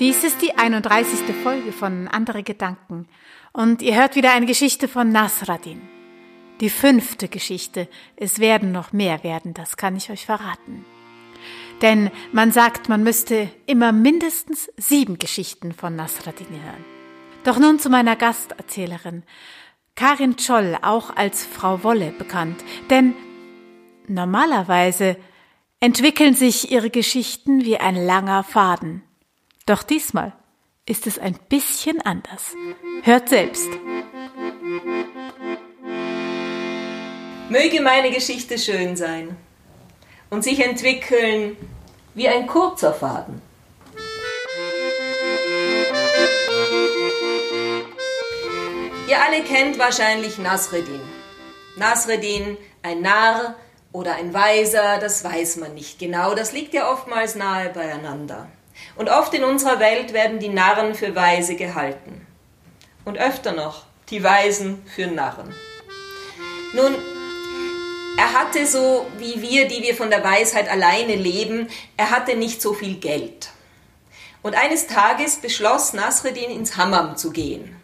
Dies 0.00 0.24
ist 0.24 0.42
die 0.42 0.56
31. 0.56 1.34
Folge 1.42 1.70
von 1.70 2.08
Andere 2.08 2.42
Gedanken 2.42 3.06
und 3.52 3.82
ihr 3.82 3.94
hört 3.94 4.16
wieder 4.16 4.32
eine 4.32 4.46
Geschichte 4.46 4.88
von 4.88 5.10
Nasradin. 5.10 5.80
Die 6.60 6.70
fünfte 6.70 7.28
Geschichte. 7.28 7.88
Es 8.16 8.38
werden 8.38 8.72
noch 8.72 8.92
mehr 8.92 9.22
werden, 9.22 9.54
das 9.54 9.76
kann 9.76 9.96
ich 9.96 10.10
euch 10.10 10.26
verraten. 10.26 10.84
Denn 11.82 12.10
man 12.32 12.52
sagt, 12.52 12.88
man 12.88 13.02
müsste 13.02 13.50
immer 13.66 13.92
mindestens 13.92 14.70
sieben 14.76 15.18
Geschichten 15.18 15.72
von 15.72 15.94
Nasradin 15.94 16.48
hören. 16.48 16.84
Doch 17.44 17.58
nun 17.58 17.78
zu 17.78 17.90
meiner 17.90 18.16
Gasterzählerin. 18.16 19.24
Karin 19.94 20.38
Scholl, 20.38 20.78
auch 20.80 21.14
als 21.14 21.44
Frau 21.44 21.84
Wolle 21.84 22.12
bekannt. 22.12 22.64
Denn 22.88 23.14
normalerweise 24.08 25.16
entwickeln 25.80 26.34
sich 26.34 26.70
ihre 26.70 26.90
Geschichten 26.90 27.64
wie 27.64 27.76
ein 27.76 27.96
langer 27.96 28.44
Faden. 28.44 29.02
Doch 29.66 29.82
diesmal 29.84 30.32
ist 30.86 31.06
es 31.06 31.18
ein 31.18 31.38
bisschen 31.48 32.00
anders. 32.02 32.54
Hört 33.02 33.28
selbst. 33.28 33.68
Möge 37.48 37.80
meine 37.80 38.10
Geschichte 38.10 38.58
schön 38.58 38.96
sein 38.96 39.36
und 40.30 40.42
sich 40.42 40.64
entwickeln 40.64 41.56
wie 42.14 42.28
ein 42.28 42.46
kurzer 42.46 42.92
Faden. 42.92 43.40
Ihr 49.06 49.22
alle 49.22 49.42
kennt 49.44 49.78
wahrscheinlich 49.78 50.38
Nasreddin. 50.38 51.00
Nasreddin, 51.76 52.56
ein 52.82 53.02
Narr 53.02 53.54
oder 53.92 54.14
ein 54.14 54.32
Weiser, 54.32 54.98
das 54.98 55.22
weiß 55.22 55.56
man 55.56 55.74
nicht 55.74 55.98
genau, 55.98 56.34
das 56.34 56.52
liegt 56.52 56.72
ja 56.74 56.90
oftmals 56.90 57.34
nahe 57.34 57.68
beieinander. 57.68 58.48
Und 58.96 59.08
oft 59.08 59.32
in 59.34 59.44
unserer 59.44 59.80
Welt 59.80 60.12
werden 60.12 60.38
die 60.38 60.48
Narren 60.48 60.94
für 60.94 61.14
Weise 61.14 61.56
gehalten. 61.56 62.26
Und 63.04 63.18
öfter 63.18 63.52
noch 63.52 63.84
die 64.10 64.22
Weisen 64.22 64.84
für 64.94 65.06
Narren. 65.06 65.54
Nun, 66.74 66.94
er 68.18 68.32
hatte 68.32 68.66
so 68.66 69.06
wie 69.18 69.40
wir, 69.42 69.68
die 69.68 69.82
wir 69.82 69.94
von 69.94 70.10
der 70.10 70.22
Weisheit 70.22 70.70
alleine 70.70 71.16
leben, 71.16 71.68
er 71.96 72.10
hatte 72.10 72.36
nicht 72.36 72.60
so 72.60 72.74
viel 72.74 72.96
Geld. 72.96 73.50
Und 74.42 74.54
eines 74.54 74.86
Tages 74.86 75.36
beschloss 75.36 75.92
Nasreddin 75.92 76.50
ins 76.50 76.76
Hammam 76.76 77.16
zu 77.16 77.30
gehen. 77.30 77.76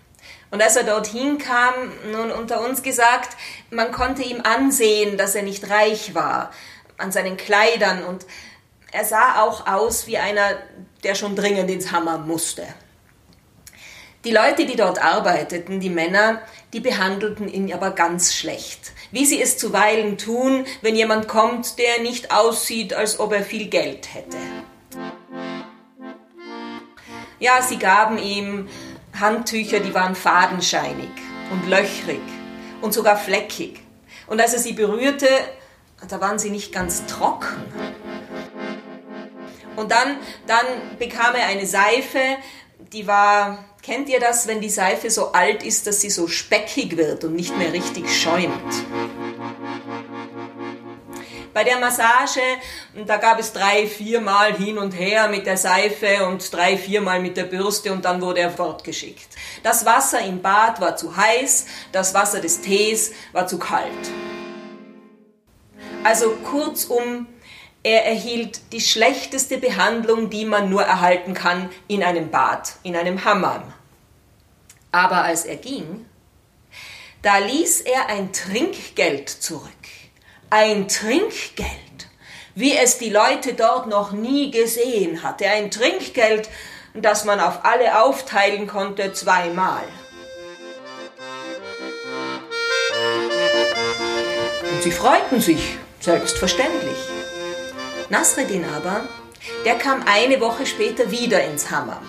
Und 0.50 0.62
als 0.62 0.76
er 0.76 0.84
dorthin 0.84 1.38
kam, 1.38 1.74
nun 2.10 2.30
unter 2.30 2.60
uns 2.62 2.82
gesagt, 2.82 3.36
man 3.70 3.92
konnte 3.92 4.22
ihm 4.22 4.40
ansehen, 4.42 5.18
dass 5.18 5.34
er 5.34 5.42
nicht 5.42 5.70
reich 5.70 6.14
war, 6.14 6.50
an 6.96 7.12
seinen 7.12 7.36
Kleidern 7.36 8.02
und 8.02 8.26
er 8.90 9.04
sah 9.04 9.42
auch 9.42 9.66
aus 9.66 10.06
wie 10.06 10.18
einer, 10.18 10.56
der 11.04 11.14
schon 11.14 11.36
dringend 11.36 11.70
ins 11.70 11.92
Hammer 11.92 12.18
musste. 12.18 12.66
Die 14.24 14.32
Leute, 14.32 14.66
die 14.66 14.76
dort 14.76 15.00
arbeiteten, 15.00 15.78
die 15.78 15.90
Männer, 15.90 16.42
die 16.72 16.80
behandelten 16.80 17.48
ihn 17.48 17.72
aber 17.72 17.92
ganz 17.92 18.34
schlecht, 18.34 18.92
wie 19.12 19.24
sie 19.24 19.40
es 19.40 19.58
zuweilen 19.58 20.18
tun, 20.18 20.66
wenn 20.82 20.96
jemand 20.96 21.28
kommt, 21.28 21.78
der 21.78 22.00
nicht 22.02 22.32
aussieht, 22.32 22.92
als 22.92 23.20
ob 23.20 23.32
er 23.32 23.42
viel 23.42 23.68
Geld 23.68 24.12
hätte. 24.12 24.36
Ja, 27.38 27.62
sie 27.62 27.78
gaben 27.78 28.18
ihm 28.18 28.68
Handtücher, 29.18 29.78
die 29.78 29.94
waren 29.94 30.16
fadenscheinig 30.16 31.10
und 31.52 31.68
löchrig 31.68 32.20
und 32.82 32.92
sogar 32.92 33.16
fleckig. 33.16 33.80
Und 34.26 34.40
als 34.40 34.52
er 34.52 34.58
sie 34.58 34.72
berührte, 34.72 35.28
da 36.08 36.20
waren 36.20 36.38
sie 36.38 36.50
nicht 36.50 36.72
ganz 36.72 37.06
trocken. 37.06 37.67
Und 39.78 39.92
dann, 39.92 40.16
dann 40.48 40.66
bekam 40.98 41.36
er 41.36 41.46
eine 41.46 41.64
Seife, 41.64 42.18
die 42.92 43.06
war, 43.06 43.64
kennt 43.80 44.08
ihr 44.08 44.18
das, 44.18 44.48
wenn 44.48 44.60
die 44.60 44.70
Seife 44.70 45.08
so 45.08 45.30
alt 45.30 45.62
ist, 45.62 45.86
dass 45.86 46.00
sie 46.00 46.10
so 46.10 46.26
speckig 46.26 46.96
wird 46.96 47.22
und 47.22 47.36
nicht 47.36 47.56
mehr 47.56 47.72
richtig 47.72 48.12
schäumt? 48.12 48.74
Bei 51.54 51.62
der 51.62 51.78
Massage, 51.78 52.40
da 53.06 53.18
gab 53.18 53.38
es 53.38 53.52
drei, 53.52 53.86
viermal 53.86 54.52
hin 54.52 54.78
und 54.78 54.98
her 54.98 55.28
mit 55.28 55.46
der 55.46 55.56
Seife 55.56 56.26
und 56.26 56.52
drei, 56.52 56.76
viermal 56.76 57.20
mit 57.20 57.36
der 57.36 57.44
Bürste 57.44 57.92
und 57.92 58.04
dann 58.04 58.20
wurde 58.20 58.40
er 58.40 58.50
fortgeschickt. 58.50 59.28
Das 59.62 59.86
Wasser 59.86 60.20
im 60.22 60.42
Bad 60.42 60.80
war 60.80 60.96
zu 60.96 61.16
heiß, 61.16 61.66
das 61.92 62.14
Wasser 62.14 62.40
des 62.40 62.62
Tees 62.62 63.12
war 63.32 63.46
zu 63.46 63.60
kalt. 63.60 63.92
Also 66.02 66.30
kurzum, 66.50 67.28
er 67.82 68.04
erhielt 68.04 68.72
die 68.72 68.80
schlechteste 68.80 69.58
Behandlung, 69.58 70.30
die 70.30 70.44
man 70.44 70.68
nur 70.68 70.82
erhalten 70.82 71.34
kann 71.34 71.70
in 71.86 72.02
einem 72.02 72.30
Bad, 72.30 72.72
in 72.82 72.96
einem 72.96 73.24
Hammam. 73.24 73.62
Aber 74.90 75.24
als 75.24 75.44
er 75.44 75.56
ging, 75.56 76.06
da 77.22 77.38
ließ 77.38 77.82
er 77.82 78.08
ein 78.08 78.32
Trinkgeld 78.32 79.28
zurück. 79.28 79.68
Ein 80.50 80.88
Trinkgeld, 80.88 81.68
wie 82.54 82.76
es 82.76 82.98
die 82.98 83.10
Leute 83.10 83.54
dort 83.54 83.86
noch 83.86 84.12
nie 84.12 84.50
gesehen 84.50 85.22
hatte. 85.22 85.46
Ein 85.48 85.70
Trinkgeld, 85.70 86.48
das 86.94 87.24
man 87.24 87.38
auf 87.38 87.64
alle 87.64 88.02
aufteilen 88.02 88.66
konnte 88.66 89.12
zweimal. 89.12 89.84
Und 94.70 94.82
sie 94.82 94.92
freuten 94.92 95.40
sich, 95.40 95.76
selbstverständlich. 96.00 97.17
Nasreddin 98.10 98.64
aber, 98.76 99.02
der 99.64 99.74
kam 99.74 100.02
eine 100.06 100.40
Woche 100.40 100.66
später 100.66 101.10
wieder 101.10 101.44
ins 101.44 101.70
Hammam. 101.70 102.02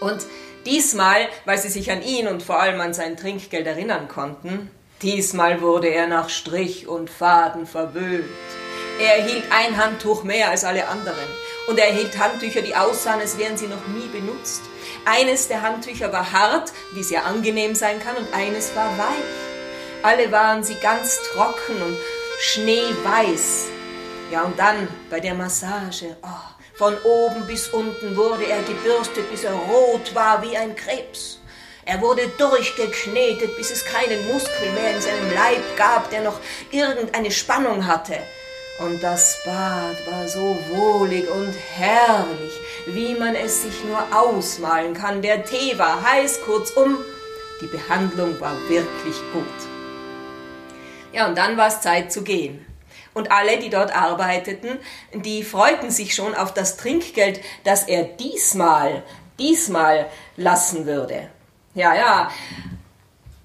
Und 0.00 0.26
diesmal, 0.66 1.28
weil 1.44 1.58
sie 1.58 1.68
sich 1.68 1.90
an 1.90 2.02
ihn 2.02 2.28
und 2.28 2.42
vor 2.42 2.60
allem 2.60 2.80
an 2.80 2.94
sein 2.94 3.16
Trinkgeld 3.16 3.66
erinnern 3.66 4.08
konnten, 4.08 4.70
diesmal 5.02 5.60
wurde 5.60 5.88
er 5.88 6.06
nach 6.06 6.28
Strich 6.28 6.86
und 6.86 7.08
Faden 7.08 7.66
verwöhnt. 7.66 8.24
Er 9.00 9.18
erhielt 9.18 9.44
ein 9.50 9.76
Handtuch 9.76 10.22
mehr 10.22 10.50
als 10.50 10.64
alle 10.64 10.86
anderen 10.86 11.26
und 11.66 11.78
er 11.78 11.88
erhielt 11.88 12.18
Handtücher, 12.18 12.62
die 12.62 12.76
aussahen, 12.76 13.20
als 13.20 13.38
wären 13.38 13.56
sie 13.56 13.66
noch 13.66 13.86
nie 13.88 14.08
benutzt. 14.08 14.62
Eines 15.04 15.48
der 15.48 15.62
Handtücher 15.62 16.12
war 16.12 16.30
hart, 16.30 16.72
wie 16.92 17.00
es 17.00 17.10
ja 17.10 17.22
angenehm 17.22 17.74
sein 17.74 17.98
kann, 17.98 18.16
und 18.16 18.32
eines 18.32 18.76
war 18.76 18.96
weich. 18.96 20.02
Alle 20.02 20.30
waren 20.30 20.62
sie 20.62 20.76
ganz 20.76 21.20
trocken 21.32 21.82
und 21.82 21.96
schneeweiß. 22.40 23.73
Ja, 24.34 24.42
und 24.42 24.58
dann 24.58 24.88
bei 25.10 25.20
der 25.20 25.34
Massage, 25.34 26.16
oh, 26.20 26.76
von 26.76 26.96
oben 27.04 27.46
bis 27.46 27.68
unten 27.68 28.16
wurde 28.16 28.44
er 28.46 28.64
gebürstet, 28.64 29.30
bis 29.30 29.44
er 29.44 29.52
rot 29.52 30.12
war 30.12 30.42
wie 30.42 30.56
ein 30.56 30.74
Krebs. 30.74 31.38
Er 31.84 32.00
wurde 32.00 32.26
durchgeknetet, 32.36 33.56
bis 33.56 33.70
es 33.70 33.84
keinen 33.84 34.26
Muskel 34.26 34.72
mehr 34.72 34.96
in 34.96 35.00
seinem 35.00 35.32
Leib 35.32 35.62
gab, 35.76 36.10
der 36.10 36.22
noch 36.22 36.40
irgendeine 36.72 37.30
Spannung 37.30 37.86
hatte. 37.86 38.16
Und 38.80 39.00
das 39.04 39.40
Bad 39.44 40.04
war 40.10 40.26
so 40.26 40.58
wohlig 40.72 41.30
und 41.30 41.54
herrlich, 41.76 42.54
wie 42.86 43.14
man 43.14 43.36
es 43.36 43.62
sich 43.62 43.84
nur 43.84 44.04
ausmalen 44.12 44.94
kann. 44.94 45.22
Der 45.22 45.44
Tee 45.44 45.78
war 45.78 46.02
heiß, 46.02 46.40
kurzum, 46.44 46.98
die 47.60 47.68
Behandlung 47.68 48.40
war 48.40 48.56
wirklich 48.68 49.14
gut. 49.32 49.44
Ja, 51.12 51.28
und 51.28 51.38
dann 51.38 51.56
war 51.56 51.68
es 51.68 51.80
Zeit 51.82 52.10
zu 52.10 52.24
gehen. 52.24 52.66
Und 53.14 53.30
alle, 53.30 53.58
die 53.58 53.70
dort 53.70 53.94
arbeiteten, 53.94 54.78
die 55.14 55.44
freuten 55.44 55.90
sich 55.90 56.14
schon 56.14 56.34
auf 56.34 56.52
das 56.52 56.76
Trinkgeld, 56.76 57.40
das 57.62 57.84
er 57.84 58.02
diesmal, 58.02 59.04
diesmal 59.38 60.06
lassen 60.36 60.84
würde. 60.84 61.30
Ja, 61.74 61.94
ja. 61.94 62.30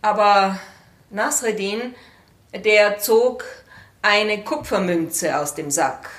Aber 0.02 0.60
Nasreddin, 1.12 1.96
der 2.54 3.00
zog 3.00 3.46
eine 4.02 4.44
Kupfermünze 4.44 5.38
aus 5.38 5.56
dem 5.56 5.70
Sack, 5.72 6.10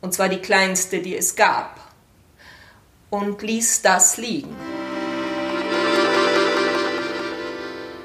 und 0.00 0.12
zwar 0.12 0.28
die 0.28 0.40
kleinste, 0.40 1.00
die 1.00 1.16
es 1.16 1.36
gab, 1.36 1.78
und 3.10 3.40
ließ 3.42 3.82
das 3.82 4.16
liegen. 4.16 4.54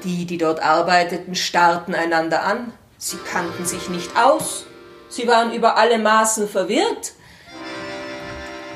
Die, 0.04 0.26
die 0.26 0.38
dort 0.38 0.60
arbeiteten, 0.60 1.34
starrten 1.34 1.94
einander 1.94 2.42
an. 2.42 2.72
Sie 2.98 3.16
kannten 3.16 3.64
sich 3.64 3.88
nicht 3.88 4.16
aus. 4.16 4.66
Sie 5.14 5.28
waren 5.28 5.52
über 5.52 5.76
alle 5.76 5.98
Maßen 5.98 6.48
verwirrt. 6.48 7.12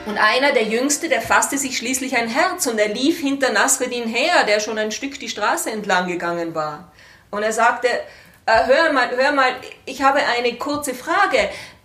Und 0.06 0.19
einer, 0.19 0.52
der 0.52 0.62
Jüngste, 0.62 1.08
der 1.08 1.20
fasste 1.20 1.58
sich 1.58 1.76
schließlich 1.76 2.17
ein 2.17 2.29
Herz 2.29 2.69
und 2.69 2.79
er 2.79 2.88
lief 2.88 3.19
hinter 3.19 3.50
Nasreddin 3.50 4.06
her, 4.06 4.44
der 4.46 4.61
schon 4.61 4.79
ein 4.79 4.93
Stück 4.93 5.19
die 5.19 5.29
Straße 5.29 5.69
entlang 5.70 6.06
gegangen 6.06 6.55
war. 6.55 6.93
Und 7.32 7.43
er 7.43 7.52
sagte, 7.52 7.88
äh, 8.46 8.67
hör 8.67 8.93
mal, 8.93 9.11
hör 9.17 9.32
mal, 9.32 9.50
ich 9.85 10.00
habe 10.02 10.20
eine 10.38 10.55
kurze 10.55 10.94
Frage. 10.94 11.38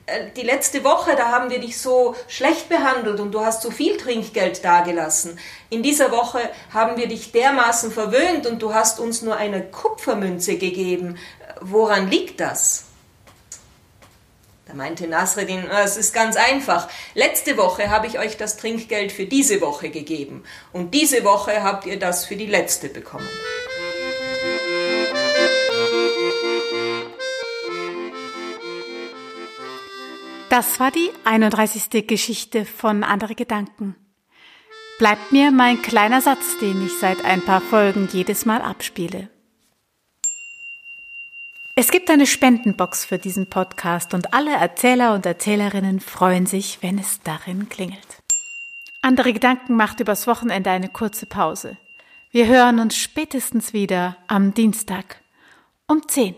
Äh, 0.06 0.28
die 0.38 0.44
letzte 0.44 0.84
Woche, 0.84 1.16
da 1.16 1.30
haben 1.30 1.50
wir 1.50 1.60
dich 1.60 1.82
so 1.82 2.16
schlecht 2.28 2.70
behandelt 2.70 3.20
und 3.20 3.32
du 3.32 3.44
hast 3.44 3.64
so 3.64 3.72
viel 3.72 3.98
Trinkgeld 3.98 4.64
dagelassen. 4.64 5.40
In 5.72 5.82
dieser 5.82 6.12
Woche 6.12 6.40
haben 6.72 6.96
wir 6.96 7.08
dich 7.08 7.32
dermaßen 7.32 7.92
verwöhnt 7.92 8.46
und 8.46 8.62
du 8.62 8.74
hast 8.74 9.00
uns 9.00 9.24
nur 9.24 9.36
eine 9.36 9.64
Kupfermünze 9.64 10.58
gegeben. 10.58 11.18
Woran 11.60 12.08
liegt 12.08 12.40
das? 12.40 12.93
Da 14.66 14.74
meinte 14.74 15.08
Nasreddin, 15.08 15.70
ah, 15.70 15.84
es 15.84 15.98
ist 15.98 16.14
ganz 16.14 16.38
einfach. 16.38 16.88
Letzte 17.16 17.58
Woche 17.58 17.90
habe 17.90 18.08
ich 18.08 18.18
euch 18.18 18.38
das 18.38 18.56
Trinkgeld 18.56 19.12
für 19.12 19.26
diese 19.26 19.60
Woche 19.60 19.90
gegeben 19.90 20.44
und 20.72 20.94
diese 20.94 21.26
Woche 21.26 21.64
habt 21.64 21.86
ihr 21.86 22.00
das 22.00 22.26
für 22.26 22.38
die 22.38 22.46
letzte 22.46 22.88
bekommen. 22.88 23.28
Das 30.50 30.80
war 30.80 30.92
die 30.92 31.10
31. 31.26 32.08
Geschichte 32.08 32.64
von 32.64 33.04
Andere 33.04 33.36
Gedanken. 33.36 33.96
Bleibt 35.00 35.32
mir 35.32 35.52
mein 35.52 35.82
kleiner 35.82 36.22
Satz, 36.22 36.58
den 36.62 36.86
ich 36.86 36.94
seit 37.00 37.26
ein 37.26 37.42
paar 37.42 37.60
Folgen 37.60 38.08
jedes 38.14 38.46
Mal 38.46 38.62
abspiele. 38.62 39.33
Es 41.76 41.90
gibt 41.90 42.12
eine 42.12 42.28
Spendenbox 42.28 43.04
für 43.04 43.18
diesen 43.18 43.48
Podcast 43.48 44.14
und 44.14 44.32
alle 44.32 44.52
Erzähler 44.52 45.16
und 45.16 45.26
Erzählerinnen 45.26 46.00
freuen 46.02 46.46
sich, 46.46 46.84
wenn 46.84 47.00
es 47.00 47.20
darin 47.22 47.68
klingelt. 47.68 48.22
Andere 49.02 49.34
Gedanken 49.34 49.76
macht 49.76 50.00
übers 50.00 50.28
Wochenende 50.28 50.70
eine 50.70 50.90
kurze 50.90 51.26
Pause. 51.26 51.78
Wir 52.30 52.46
hören 52.46 52.78
uns 52.78 52.96
spätestens 52.96 53.74
wieder 53.74 54.18
am 54.28 54.54
Dienstag 54.54 55.20
um 55.88 56.08
10. 56.08 56.36